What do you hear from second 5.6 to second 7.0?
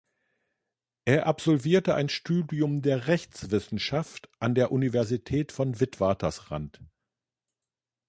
Witwatersrand.